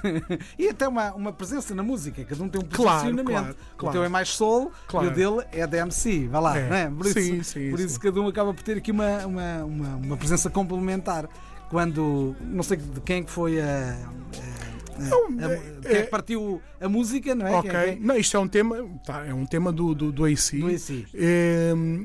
[0.58, 3.26] E até uma, uma presença na música, cada um tem um Claro, posicionamento.
[3.26, 3.92] claro, O claro.
[3.96, 5.06] teu é mais soul Claro.
[5.06, 6.28] e o dele é DMC.
[6.28, 6.68] Vá lá, É.
[6.68, 6.90] não é?
[6.90, 8.00] Por isso, Sim, sim, por isso sim.
[8.00, 11.26] cada um acaba por ter aqui uma, uma, uma, uma presença complementar.
[11.70, 13.96] Quando não sei de quem é que foi a.
[13.96, 14.69] a-
[15.04, 17.52] a- a- quem é que partiu a música, não é?
[17.52, 20.58] Ok, é não, isto é um tema, tá, é um tema do, do, do AC.
[20.60, 21.06] Do AC.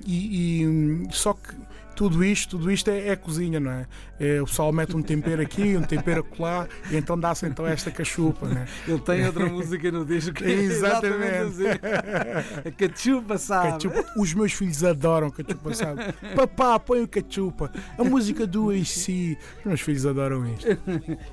[0.06, 1.54] E, e, só que
[1.96, 3.88] tudo isto, tudo isto é, é cozinha, não é?
[4.20, 7.90] É, O pessoal mete um tempero aqui, um tempero acolá, e então dá-se então esta
[7.92, 8.66] cachupa, não é?
[8.88, 11.62] Ele tem outra música no disco que é Exatamente.
[11.62, 12.68] exatamente assim.
[12.68, 13.72] A cachupa sabe.
[13.72, 14.06] Cachupa.
[14.18, 16.02] Os meus filhos adoram cachupa, sabe?
[16.36, 17.72] Papá, põe o cachupa.
[17.98, 19.38] A música do AC.
[19.60, 20.68] Os meus filhos adoram isto.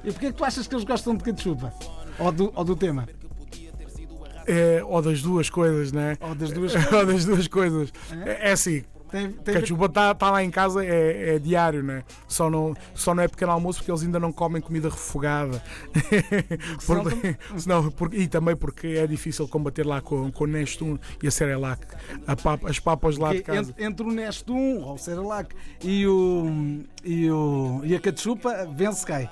[0.05, 1.73] E porquê é que tu achas que eles gostam de cachupa?
[2.19, 3.09] Ou do, ou do tema?
[4.47, 6.17] É, ou das duas coisas, não é?
[6.21, 6.73] Ou das duas?
[6.93, 7.93] Ou das duas coisas.
[8.27, 12.03] É, é assim, Tem, Cachupa está tá lá em casa, é, é diário, né?
[12.27, 15.63] Só não, só não é pequeno almoço porque eles ainda não comem comida refogada.
[16.87, 21.27] Porque- senão, porque- e também porque é difícil combater lá com, com o Nestum e
[21.29, 21.83] a Cerelac.
[22.27, 23.71] A papa- as papas lá de casa.
[23.71, 28.67] entre, entre o Neste 1, ou o Cerelac, e, o, e, o, e a cachupa,
[28.75, 29.29] vence quem?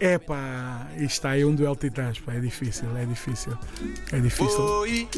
[0.00, 3.56] É pá, isto está aí um duelo titãs, pá, é difícil, é difícil.
[4.12, 4.60] É difícil.
[4.60, 5.08] Oi,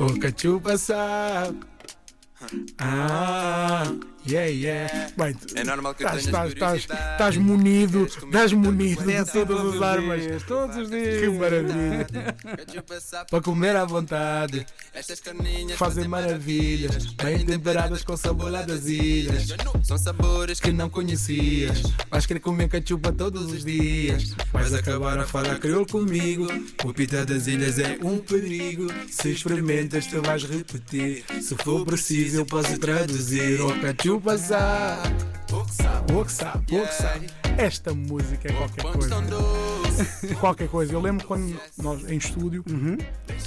[0.00, 1.60] O cachupa sabe.
[2.78, 3.84] Ah,
[4.26, 5.10] yeah, yeah.
[5.16, 10.42] Bem, É normal que estás, estás, estás, estás munido, estás munido de todas as armas.
[10.46, 11.20] todos os dias.
[11.20, 12.06] Que maravilha.
[13.30, 17.06] Para comer à vontade, Estas carninhas fazem maravilhas.
[17.14, 19.48] Bem temperadas com sabor lá das ilhas.
[19.82, 24.34] São sabores Que não conhecias, vais querer comer cachupa todos os dias.
[24.52, 26.46] Vais acabar a falar crioulo comigo.
[26.84, 28.88] O pita das ilhas é um perigo.
[29.10, 31.24] Se experimentas, tu vais repetir.
[31.40, 33.60] Se for preciso, eu posso traduzir.
[33.60, 36.12] O cachupa sabe, o que sabe.
[36.12, 37.26] o que sabe, o que sabe.
[37.58, 39.16] Esta música é qualquer coisa.
[40.40, 40.92] qualquer coisa.
[40.92, 42.64] Eu lembro quando nós em estúdio,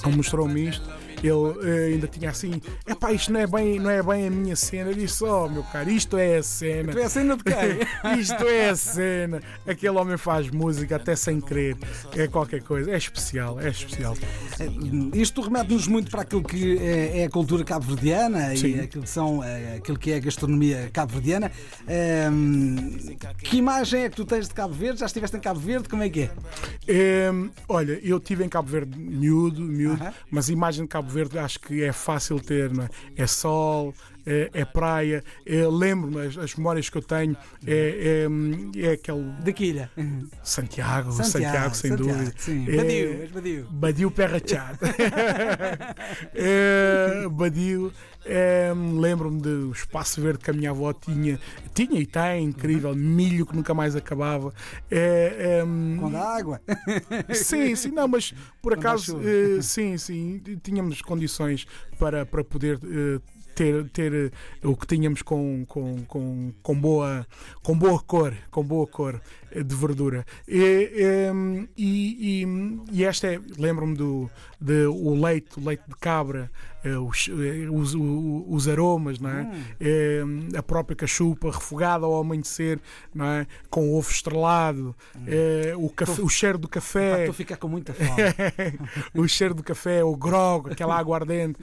[0.06, 0.90] ele mostrou-me isto
[1.24, 4.56] ele eh, ainda tinha assim: epá, isto não é bem, não é bem a minha
[4.56, 4.92] cena.
[4.92, 6.92] Eu disse: oh, meu caro, isto é a cena.
[6.92, 8.18] Tu é a cena de quem?
[8.20, 9.42] Isto é a cena.
[9.66, 11.78] Aquele homem faz música até sem querer.
[12.16, 12.92] É qualquer coisa.
[12.92, 14.16] É especial, é especial.
[15.14, 19.44] Isto remete-nos muito para aquilo que é é a cultura cabo-verdiana e aquilo que, são,
[19.44, 21.52] eh, aquilo que é a gastronomia cabo-verdiana.
[21.88, 25.00] Ehm, Que imagem é que tu tens de Cabo Verde?
[25.00, 25.88] Já estiveste em Cabo Verde?
[25.90, 26.30] Como é que
[26.88, 27.32] é?
[27.32, 30.14] Hum, olha, eu estive em Cabo Verde miúdo, miúdo, Aham.
[30.30, 32.90] mas a imagem de Cabo Verde acho que é fácil ter, não é?
[33.16, 33.94] É sol,
[34.28, 37.36] é, é praia, é, lembro-me, as, as memórias que eu tenho
[37.66, 38.28] é,
[38.76, 39.90] é, é aquele Da Quilha.
[40.44, 42.34] Santiago, Santiago, sem Santiago, dúvida.
[42.38, 42.66] Sim.
[42.68, 43.68] É, Badio, Badio.
[43.72, 44.80] Badio Perrachado.
[46.36, 47.94] é, Badio.
[48.26, 51.40] é, Lembro-me do espaço verde que a minha avó tinha,
[51.74, 54.54] tinha e tem, incrível, milho que nunca mais acabava.
[54.92, 56.62] É, é, Com a água.
[57.34, 61.66] Sim, sim, não, mas por acaso, eh, sim, sim, tínhamos condições
[61.98, 63.22] para, para poder eh,
[63.58, 64.32] ter, ter eh,
[64.68, 67.26] o que tínhamos com, com, com, com, boa,
[67.64, 69.20] com boa cor, com boa cor
[69.52, 70.24] eh, de verdura.
[70.48, 74.30] E, em, e, e, e esta é, lembro-me do
[74.62, 76.52] de, o leite, o leite de cabra,
[76.96, 79.42] os, eh, os, o- os aromas, não é?
[79.44, 79.62] Hum.
[79.80, 80.24] Eh,
[80.58, 82.80] a própria cachupa refogada ao amanhecer,
[83.14, 83.48] não é?
[83.70, 84.96] Com ovo estrelado,
[85.26, 86.70] eh, o, café, o cheiro do Hum.
[86.72, 88.08] Café, Estou a ficar com muita fome.
[89.16, 91.60] o cheiro do café, o grog, aquela água ardente,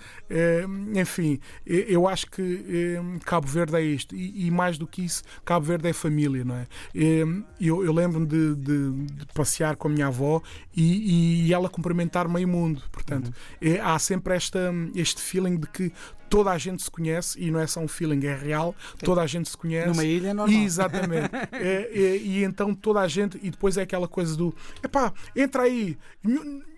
[0.94, 5.66] enfim, eu acho que Cabo Verde é isto, e, e mais do que isso, Cabo
[5.66, 6.66] Verde é família, não é?
[7.60, 10.42] Eu, eu lembro-me de, de- de passear com a minha avó
[10.74, 15.92] e, e ela cumprimentar meio mundo, portanto, eh, há sempre esta, este feeling de que
[16.28, 19.26] toda a gente se conhece e não é só um feeling, é real, toda a
[19.26, 19.88] gente se conhece.
[19.88, 20.56] Numa ilha é normal.
[20.56, 21.30] Exatamente.
[21.54, 25.62] É, é, e então toda a gente, e depois é aquela coisa do epá, entra
[25.62, 25.96] aí,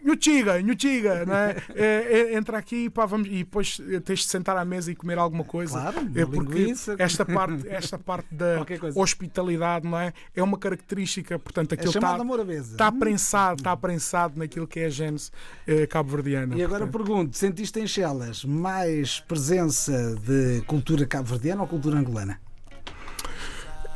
[0.04, 1.56] nhuchiga, nhuchiga, não é?
[1.74, 5.18] É, é, entra aqui pá, vamos, e depois tens de sentar à mesa e comer
[5.18, 5.80] alguma coisa.
[5.80, 6.96] Claro, é porque linguiça.
[6.98, 10.12] esta parte, esta parte da hospitalidade, não é?
[10.34, 14.86] É uma característica, portanto, É aquilo chamada está está prensado, está prensado naquilo que é
[14.86, 15.30] a gênese
[15.66, 16.56] eh, cabo-verdiana.
[16.56, 17.06] E agora portanto.
[17.06, 22.40] pergunto: sentiste em Chelas mais presença de cultura cabo-verdiana ou cultura angolana?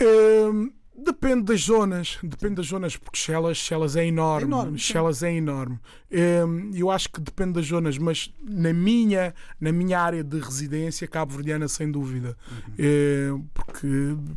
[0.03, 4.45] Hum, depende das zonas, depende das zonas, porque Chelas, Chelas é enorme.
[4.45, 4.79] É enorme.
[4.79, 5.81] Chelas é enorme.
[6.13, 11.09] Hum, eu acho que depende das zonas, mas na minha, na minha área de residência,
[11.09, 12.37] cabo-verdiana, sem dúvida.
[12.51, 13.39] Uhum.
[13.39, 13.89] Hum, porque,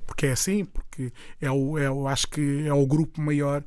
[0.08, 1.12] porque é assim, porque
[1.42, 3.62] é o, é o, acho que é o grupo maior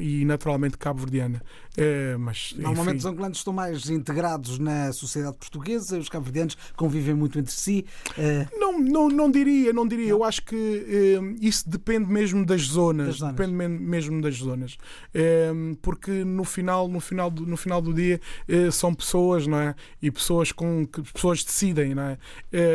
[0.00, 1.42] e naturalmente cabo-verdiana.
[1.76, 2.98] Eh, mas, Normalmente enfim.
[2.98, 7.84] os angolanos estão mais integrados na sociedade portuguesa, os cabo-verdianos convivem muito entre si.
[8.16, 10.08] eh, Não, não, não diria, não diria.
[10.08, 13.06] Eu acho que eh, isso depende mesmo das zonas.
[13.08, 13.34] Das zonas.
[13.36, 14.76] Depende mesmo das zonas.
[15.12, 18.20] Eh, porque no final, no final, do, no final do dia
[18.70, 19.74] são pessoas, não é?
[20.00, 22.18] E pessoas com que pessoas decidem, não é?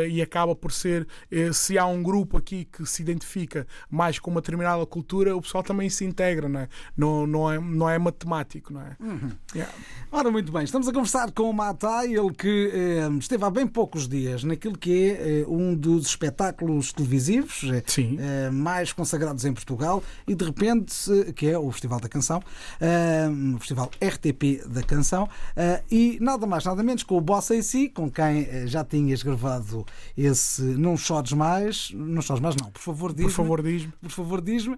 [0.08, 1.06] E acaba por ser,
[1.52, 5.62] se há um grupo aqui que se identifica mais com uma determinada cultura, o pessoal
[5.64, 6.68] também se integra, não é?
[6.96, 8.89] Não, não é, não é matemático, não é?
[8.98, 9.30] Uhum.
[9.54, 9.72] Yeah.
[10.10, 13.66] Ora, muito bem, estamos a conversar com o Matai, ele que eh, esteve há bem
[13.66, 17.82] poucos dias naquilo que é eh, um dos espetáculos televisivos eh,
[18.18, 20.94] eh, mais consagrados em Portugal e de repente,
[21.36, 22.42] que é o Festival da Canção,
[22.80, 27.54] eh, o Festival RTP da Canção, eh, e nada mais, nada menos com o Bossa
[27.54, 32.70] em si, com quem já tinhas gravado esse Não Chores Mais, não chores mais, não,
[32.70, 33.92] por favor, diz Por favor, diz-me.
[34.00, 34.76] por favor, diz-me.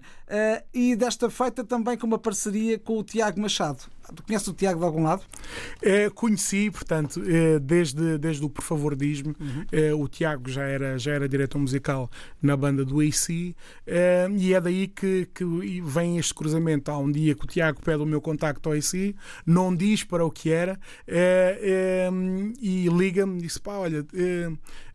[0.75, 3.79] E desta feita também com uma parceria com o Tiago Machado.
[4.15, 5.23] Tu conheces o Tiago de algum lado?
[5.83, 9.35] Eh, conheci, portanto, eh, desde, desde o Por Favor Diz-me,
[9.71, 13.55] eh, o Tiago já era, já era diretor musical na banda do AC
[13.87, 15.45] eh, e é daí que, que
[15.83, 16.91] vem este cruzamento.
[16.91, 19.15] Há um dia que o Tiago pede o meu contacto ao AC,
[19.47, 22.11] não diz para o que era eh, eh,
[22.61, 24.07] e liga-me e disse: pá, olha,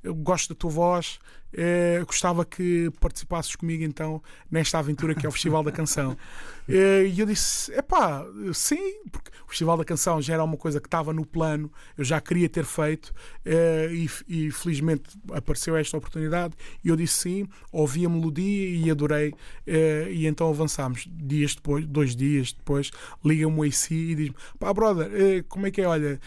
[0.03, 1.19] eu gosto da tua voz.
[1.57, 6.15] Eh, gostava que participasses comigo então nesta aventura que é o Festival da Canção.
[6.69, 10.81] Eh, E eu disse: epá, sim, porque o Festival da Canção já era uma coisa
[10.81, 13.13] que estava no plano, eu já queria ter feito
[13.45, 16.55] eh, e, e felizmente apareceu esta oportunidade.
[16.83, 19.33] E eu disse sim, ouvi a melodia e adorei.
[20.11, 21.07] E então avançámos.
[21.09, 22.91] Dias depois, dois dias depois,
[23.23, 25.87] liga-me o AC e diz-me: pá, brother, como é que é?
[25.87, 26.19] Olha,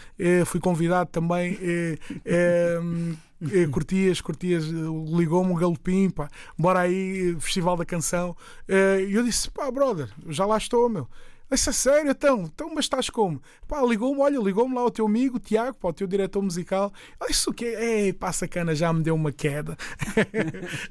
[0.47, 1.55] fui convidado também.
[3.71, 8.35] curtias, curtias, eh, ligou-me um galopim, pá, bora aí, Festival da Canção.
[8.67, 11.07] Eh, E eu disse, pá, brother, já lá estou, meu.
[11.53, 13.41] Isso é sério, então, então, mas estás como?
[13.67, 16.93] Pá, ligou-me, olha, ligou-me lá o teu amigo, o Tiago, pá, o teu diretor musical.
[17.29, 17.75] Isso o quê?
[17.77, 19.75] Ei, pá, sacana, já me deu uma queda.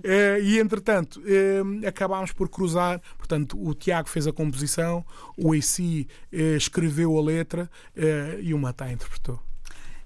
[0.03, 3.01] Eh, e entretanto, eh, acabámos por cruzar.
[3.17, 5.05] Portanto, o Tiago fez a composição,
[5.37, 7.71] o AC eh, escreveu a letra
[8.43, 9.41] e o Matá interpretou.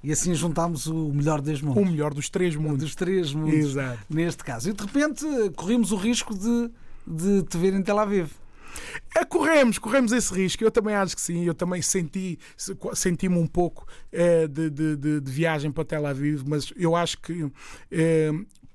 [0.04, 1.90] E assim juntámos o melhor dos O mundos.
[1.90, 2.80] melhor dos três mundos.
[2.80, 3.98] Dos três mundos, Exato.
[4.10, 4.68] neste caso.
[4.68, 5.24] E de repente
[5.56, 6.70] corrimos o risco de,
[7.06, 8.28] de te ver em Tel Aviv.
[9.16, 10.62] É, corremos, corremos esse risco.
[10.62, 11.44] Eu também acho que sim.
[11.44, 12.38] Eu também senti,
[12.92, 17.46] senti-me um pouco eh, de, de- de- viagem para Tel Aviv, mas eu acho que
[17.90, 18.30] eh,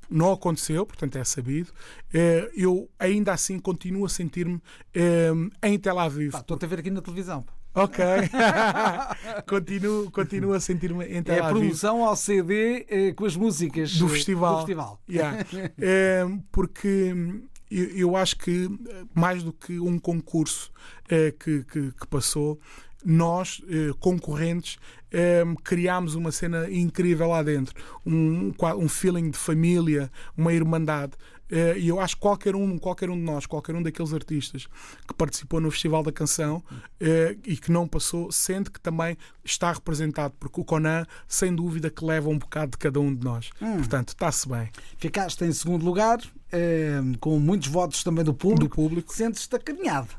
[0.10, 1.72] não aconteceu, portanto é sabido.
[2.14, 4.60] Eh, eu ainda assim continuo a sentir-me
[4.96, 6.32] eh, em Tel Aviv.
[6.32, 7.46] Pá, Estou-te a ver aqui na televisão.
[7.76, 8.04] Ok.
[9.48, 14.06] continuo, continuo a sentir-me Tel É a promoção ao CD eh, com as músicas do
[14.08, 14.54] eh, festival.
[14.54, 15.02] do festival.
[15.10, 15.46] Yeah.
[15.80, 20.72] É, porque hum, eu, eu acho que eh, mais do que um concurso
[21.10, 22.60] eh, que, que- que passou,
[23.06, 24.78] nós, eh, concorrentes,
[25.12, 27.74] eh, criámos uma cena incrível lá dentro.
[28.06, 31.14] Um, um feeling de família, uma irmandade.
[31.52, 34.68] Eh, E eu acho que qualquer um, qualquer um de nós, qualquer um daqueles artistas
[35.08, 36.64] que participou no Festival da Canção
[37.00, 41.90] eh, e que não passou, sente que também está representado, porque o Conan, sem dúvida,
[41.90, 43.50] que leva um bocado de cada um de nós.
[43.60, 44.70] Portanto, está-se bem.
[44.98, 46.20] Ficaste em segundo lugar,
[46.52, 48.76] eh, com muitos votos também do público.
[48.76, 49.14] Do público.
[49.14, 50.10] Sentes-te acarinhado.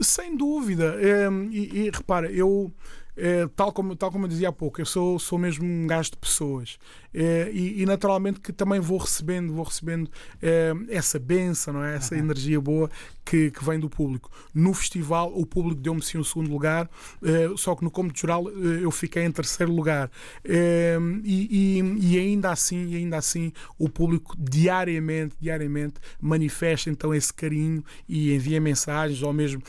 [0.00, 0.96] Sem dúvida.
[1.00, 2.72] Ehm, e, e repara, eu,
[3.16, 6.10] eh, tal, como, tal como eu dizia há pouco, eu sou, sou mesmo um gajo
[6.10, 6.78] de pessoas.
[7.14, 10.10] Eh, e, e naturalmente que também vou recebendo, vou recebendo
[10.42, 11.94] eh, essa benção, não é?
[11.96, 12.90] essa energia boa
[13.24, 14.30] que, que vem do público.
[14.52, 16.90] No festival, o público deu-me sim o segundo lugar,
[17.22, 20.10] eh, só que no cômodo geral eu fiquei em terceiro lugar.
[20.44, 27.32] E, e- e ainda assim, e ainda assim, o público diariamente, diariamente manifesta então esse
[27.32, 29.62] carinho e envia mensagens, ou mesmo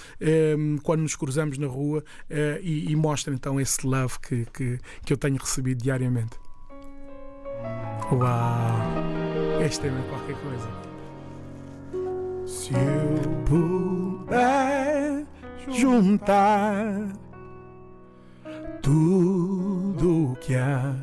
[0.84, 2.04] quando nos cruzamos na rua
[2.62, 6.45] e, e mostra então esse love que, que, que eu tenho recebido diariamente.
[8.12, 9.63] Uau!
[9.63, 10.70] Este tema é qualquer coisa.
[12.46, 15.26] Se eu puder
[15.70, 17.10] juntar
[18.82, 20.96] tudo o que há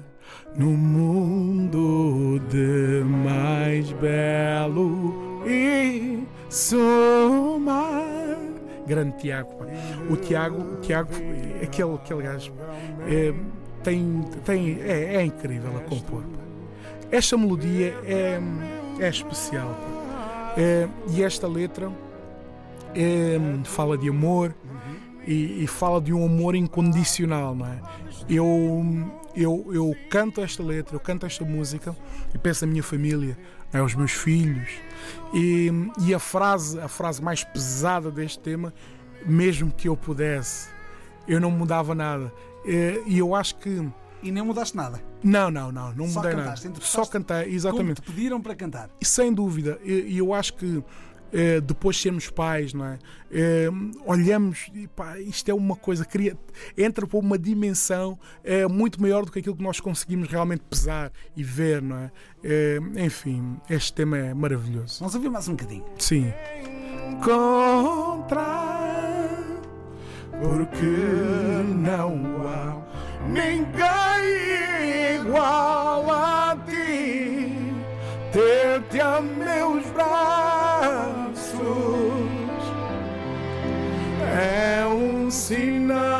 [0.56, 8.38] no mundo de mais belo e somar.
[8.86, 9.54] Grande Tiago.
[9.54, 9.66] pá.
[10.10, 11.10] O Tiago, o Tiago
[11.62, 12.52] aquele, aquele gajo,
[13.08, 13.32] é,
[13.82, 16.24] tem, tem, é, é incrível a compor.
[17.10, 18.40] Esta melodia é,
[18.98, 19.76] é especial.
[20.56, 21.90] É, e esta letra
[22.94, 24.54] é, fala de amor
[25.26, 27.80] e, e fala de um amor incondicional, não é?
[28.28, 28.84] Eu,
[29.34, 31.96] eu, eu canto esta letra, eu canto esta música
[32.34, 33.36] e penso na minha família,
[33.72, 33.78] é?
[33.78, 34.70] aos meus filhos.
[35.34, 35.70] E,
[36.06, 38.72] e a frase, a frase mais pesada deste tema,
[39.26, 40.68] mesmo que eu pudesse,
[41.26, 42.32] eu não mudava nada.
[42.64, 43.88] Eh, E eu acho que
[44.22, 45.02] E nem mudaste nada.
[45.24, 46.80] não, não, não, não Só mudei cantaste, nada.
[46.80, 48.00] Só cantei, exatamente.
[48.00, 48.88] Como te pediram para cantar.
[49.00, 50.82] E sem dúvida, e e eu acho que
[51.34, 52.98] eh, depois de sermos pais, não é?
[53.30, 53.68] Eh,
[54.04, 56.36] olhamos e pá, isto é uma coisa, cria,
[56.76, 61.10] entra para uma dimensão eh, muito maior do que aquilo que nós conseguimos realmente pesar
[61.34, 62.10] e ver, não é?
[63.04, 64.98] Enfim, este tema é maravilhoso.
[65.00, 65.84] Vamos ouvir mais um bocadinho.
[65.98, 66.32] Sim.
[67.24, 69.11] Contra
[70.42, 72.76] porque não há
[73.28, 77.72] ninguém igual a ti.
[78.32, 81.62] Ter-te a meus braços
[84.36, 86.11] é um sinal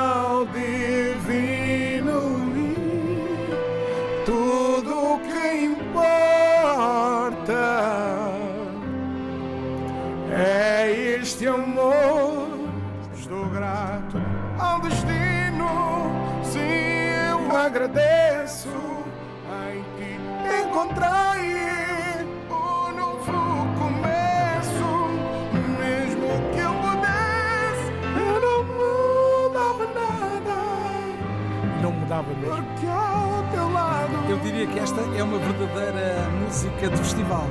[32.23, 34.31] mudava mesmo.
[34.31, 37.49] Eu diria que esta é uma verdadeira música de festival,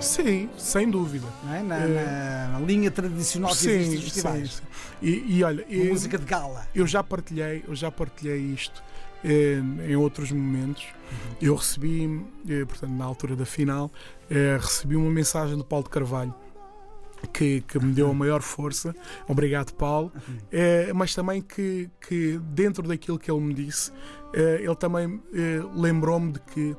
[0.00, 1.26] Sim, sem dúvida.
[1.52, 1.62] é?
[1.62, 4.52] na, na- na linha tradicional que existe nos festivais.
[4.52, 4.62] sim.
[5.02, 6.66] E, e olha, Uma eu- música de gala.
[6.74, 8.82] eu já partilhei, eu já partilhei isto
[9.24, 10.86] eh, em outros momentos.
[11.42, 13.90] Eu recebi, eh, portanto, na altura da final,
[14.30, 16.34] eh, recebi uma mensagem do Paulo de Carvalho.
[17.32, 18.94] Que, que me deu a maior força,
[19.26, 20.12] obrigado Paulo,
[20.52, 23.92] Eh, mas também que, que dentro daquilo que ele me disse,
[24.32, 26.76] eh, ele também eh, lembrou-me de que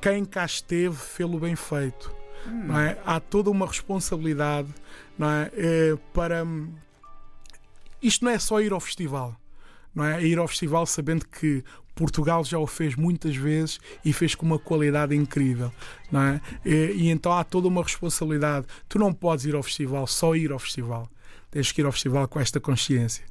[0.00, 2.14] quem cá esteve fê-lo bem feito.
[2.46, 2.98] não é?
[3.04, 4.68] Há toda uma responsabilidade
[5.20, 5.96] é?
[6.12, 6.44] Para.
[8.02, 9.36] Isto não é só ir ao festival.
[9.94, 10.04] Não?
[10.04, 11.62] É ir ao festival sabendo que
[11.94, 15.72] Portugal já o fez muitas vezes e fez com uma qualidade incrível.
[16.10, 16.40] Não é?
[16.64, 18.66] e, e então há toda uma responsabilidade.
[18.88, 21.08] Tu não podes ir ao festival só ir ao festival.
[21.50, 23.24] Tens que ir ao festival com esta consciência.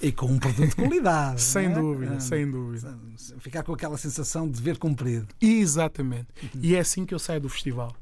[0.00, 1.40] E com um produto de qualidade.
[1.42, 1.68] Sem é?
[1.70, 2.98] dúvida, Ah, sem dúvida.
[3.38, 5.26] Ficar com aquela sensação de dever cumprido.
[5.40, 6.26] Exatamente.
[6.42, 6.60] Uhum.
[6.62, 7.94] E é assim que eu saio do festival.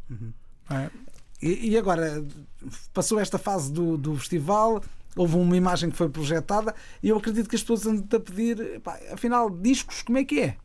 [0.69, 0.91] Não é?
[1.41, 2.25] E, e agora,
[2.93, 4.83] passou esta fase do, do festival,
[5.17, 8.81] houve uma imagem que foi projetada e eu acredito que as pessoas andam a pedir,
[8.81, 10.57] pá, afinal, discos, como é que é?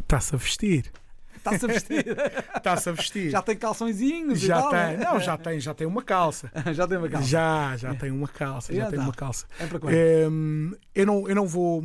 [0.00, 0.92] Está-se a vestir.
[1.36, 2.06] Está-se a vestir?
[2.56, 3.30] Está-se a vestir.
[3.30, 4.78] já tem calçõezinhos Já tal, tem.
[4.78, 4.96] né?
[5.04, 6.50] Não, já tem, já tem uma calça.
[6.72, 7.26] já tem uma calça.
[7.28, 8.72] Já, já tem uma calça.
[8.74, 9.04] Já Já tem dá.
[9.04, 9.46] uma calça.
[9.58, 9.94] É para quando?
[9.94, 11.84] Hum, eu, não, eu não vou.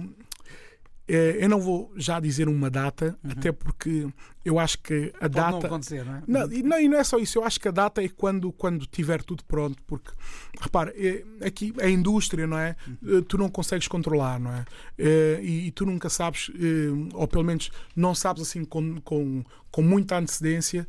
[1.07, 4.07] eh, Eu não vou já dizer uma data, até porque
[4.43, 5.11] eu acho que a Uhum.
[5.31, 5.67] Pode não data.
[5.67, 6.23] acontecer, não é?
[6.27, 8.51] Não, e não, e não é só isso, eu acho que a data é quando,
[8.51, 10.11] quando tiver tudo pronto, porque
[10.59, 12.75] repara, eh, aqui a indústria, não é?
[13.05, 14.65] Eh, Tu não consegues controlar, não é?
[14.97, 19.43] Eh, E, e tu nunca sabes, eh, ou pelo menos não sabes assim com, com,
[19.69, 20.85] com muita antecedência,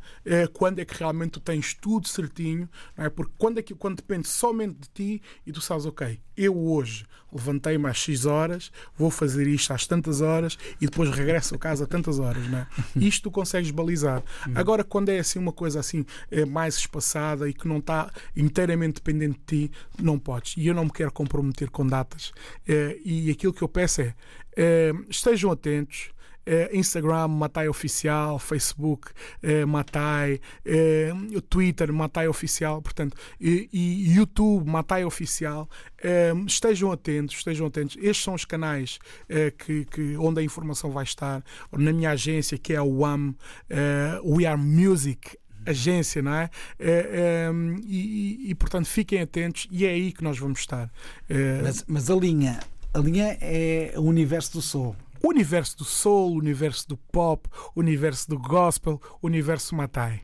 [0.51, 3.09] quando é que realmente tu tens tudo certinho, não é?
[3.09, 7.05] Porque quando, é que, quando depende somente de ti e tu sabes, ok, eu hoje
[7.31, 11.85] levantei-me às X horas, vou fazer isto às tantas horas e depois regresso a casa
[11.85, 12.67] a tantas horas, não é?
[12.97, 14.23] Isto tu consegues balizar.
[14.55, 18.95] Agora, quando é assim uma coisa assim eh, mais espaçada e que não está inteiramente
[18.95, 19.71] dependente de ti,
[20.01, 20.55] não podes.
[20.57, 22.31] E eu não me quero comprometer com datas.
[22.67, 24.13] Eh, E aquilo que eu peço é
[24.55, 26.09] eh, estejam atentos.
[26.45, 31.11] Eh, Instagram, Matai Oficial, Facebook, eh, Matai, eh,
[31.49, 35.69] Twitter, Matai Oficial, portanto, e, e YouTube, Matai Oficial.
[36.45, 37.95] Estejam atentos, estejam atentos.
[37.97, 38.99] Estes são os canais
[39.57, 41.41] que, que- onde a informação vai estar.
[41.71, 43.33] Na minha agência, que é a UAM,
[44.25, 46.49] We Are Music, agência, não é?
[46.77, 47.09] Eh,
[47.49, 47.51] eh,
[47.85, 50.91] e, e- portanto, fiquem atentos e é aí que nós vamos estar.
[51.29, 52.59] Eh, Mas, mas a linha,
[52.93, 54.93] a linha é o universo do soul.
[55.23, 60.21] Universo do soul, universo do pop, universo do gospel, universo Matai.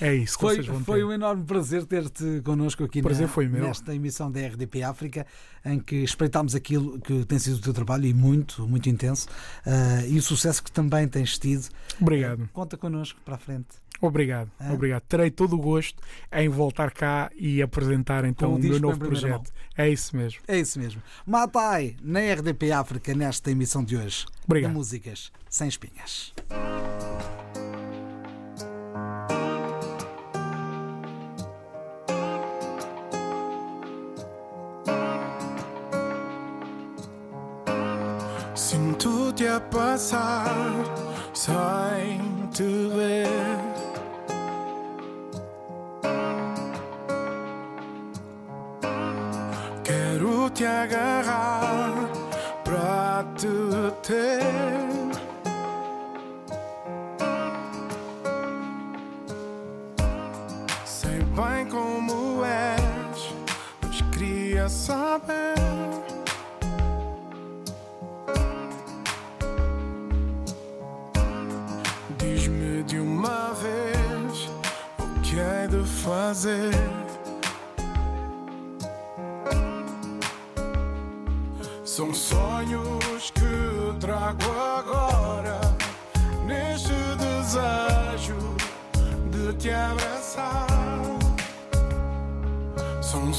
[0.00, 3.62] É isso Foi, foi um enorme prazer ter-te connosco aqui Prazer na- foi meu.
[3.64, 5.26] nesta emissão da RDP África,
[5.64, 9.26] em que espreitámos aquilo que tem sido o teu trabalho e muito, muito intenso,
[9.64, 11.68] ah, e o sucesso que também tens tido.
[12.00, 13.66] Obrigado, Conta connosco para a frente.
[14.00, 14.72] obrigado, Ah.
[14.72, 15.02] obrigado.
[15.02, 19.50] Terei todo o gosto em voltar cá e apresentar então o meu novo projeto.
[19.76, 20.40] É isso mesmo.
[20.46, 21.02] É isso mesmo.
[21.26, 24.26] Matai, na RDP África, nesta emissão de hoje.
[24.44, 24.70] Obrigado.
[24.72, 26.32] De músicas sem espinhas.
[39.98, 40.95] side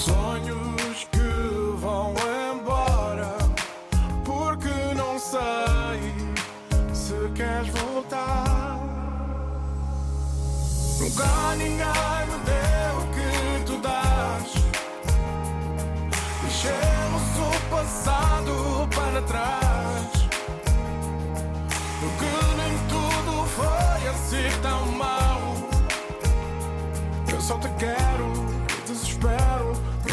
[0.07, 1.29] sonhos que
[1.77, 2.13] vão
[2.51, 3.35] embora
[4.23, 5.99] porque não sei
[6.93, 8.79] se queres voltar.
[10.99, 14.49] Nunca ninguém me deu o que tu dás.
[16.41, 20.07] Deixemos o passado para trás.
[21.99, 25.41] Porque nem tudo foi assim tão mau.
[27.31, 28.56] Eu só te quero,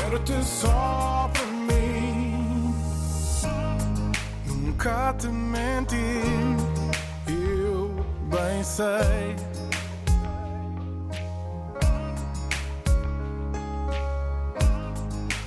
[0.05, 2.75] desespero, quero-te só para mim.
[4.47, 6.21] Nunca te menti,
[7.29, 9.37] eu bem sei.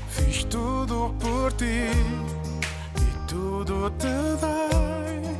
[0.10, 1.92] Fiz tudo por ti
[2.96, 4.08] e tudo te
[4.42, 5.38] dei.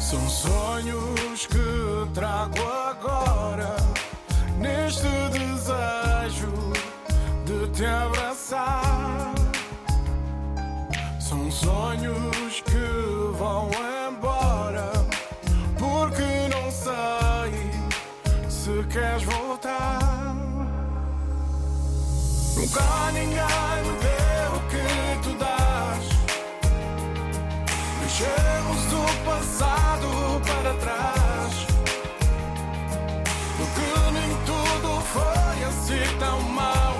[0.00, 1.23] São sonhos
[19.54, 20.34] voltar.
[22.56, 24.84] Nunca ninguém me deu o que
[25.22, 26.04] tu dás.
[28.00, 31.66] Deixemos o passado para trás.
[33.56, 36.94] Porque nem tudo foi assim tão mau.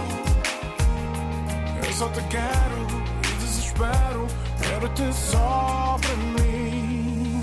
[1.92, 2.86] só te quero
[3.28, 4.26] e desespero.
[4.60, 7.42] Quero-te só para mim.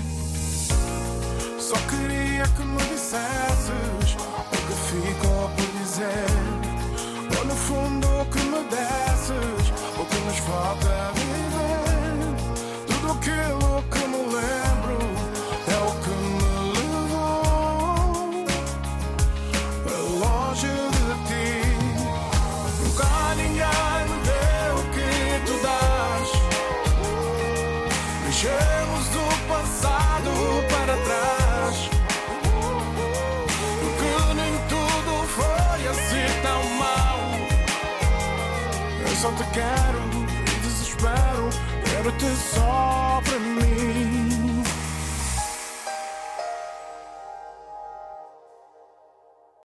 [1.58, 4.31] Só queria que me dissesses
[4.92, 6.26] ficou por dizer.
[7.38, 12.36] Ou no fundo o que me desses, o que nos falta viver.
[12.86, 14.71] Tudo aquilo que me lembro
[39.22, 40.00] só te quero
[40.52, 41.48] e desespero.
[41.84, 43.41] Quero-te só mim.